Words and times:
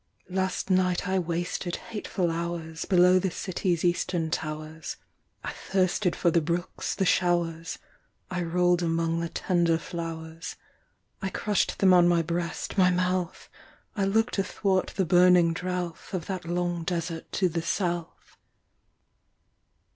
Last 0.31 0.71
night 0.71 1.07
I 1.07 1.19
wasted 1.19 1.75
hateful 1.75 2.31
hours 2.31 2.85
Below 2.85 3.19
the 3.19 3.29
city’s 3.29 3.83
eastern 3.85 4.31
towers: 4.31 4.95
I 5.43 5.51
thirsted 5.51 6.15
for 6.15 6.31
the 6.31 6.41
brooks, 6.41 6.95
the 6.95 7.05
showers: 7.05 7.77
I 8.31 8.41
roll’d 8.41 8.81
among 8.81 9.19
the 9.19 9.29
tender 9.29 9.77
flowers: 9.77 10.55
I 11.21 11.29
crush’d 11.29 11.77
them 11.77 11.93
on 11.93 12.07
my 12.07 12.23
breast, 12.23 12.79
my 12.79 12.89
mouth: 12.89 13.47
I 13.95 14.05
look’d 14.05 14.39
athwart 14.39 14.87
the 14.95 15.05
burning 15.05 15.53
drouth 15.53 16.15
Of 16.15 16.25
that 16.25 16.45
long 16.45 16.83
desert 16.83 17.31
to 17.33 17.47
the 17.47 17.61
south. 17.61 18.37